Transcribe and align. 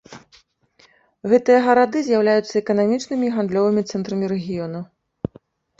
Гэтыя 1.33 1.59
гарады 1.67 1.97
з'яўляюцца 2.07 2.55
эканамічнымі 2.63 3.25
і 3.33 3.37
гандлёвымі 3.37 3.81
цэнтрамі 3.89 4.25
рэгіёна. 4.35 4.79